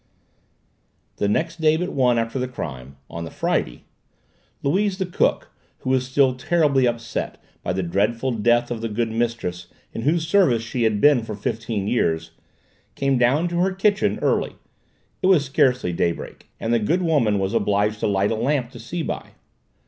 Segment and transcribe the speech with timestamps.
[1.17, 3.83] The next day but one after the crime, on the Friday,
[4.63, 9.11] Louise the cook, who was still terribly upset by the dreadful death of the good
[9.11, 12.31] mistress in whose service she had been for fifteen years,
[12.95, 14.55] came down to her kitchen early.
[15.21, 18.79] It was scarcely daybreak, and the good woman was obliged to light a lamp to
[18.79, 19.33] see by.